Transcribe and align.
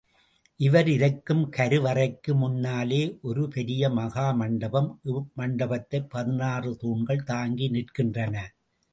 இவர் 0.59 0.87
இருக்கும் 0.87 1.41
கருவறைக்கு 1.57 2.33
முன்னாலே 2.33 3.19
ஒரு 3.21 3.47
பெரிய 3.47 3.89
மகா 3.89 4.31
மண்டபம் 4.31 4.99
இம் 5.03 5.31
மண்டபத்தைப் 5.37 6.07
பதினாறு 6.09 6.75
தூண்கள் 6.75 7.23
தாங்கி 7.23 7.69
நிற்கின்றன. 7.69 8.35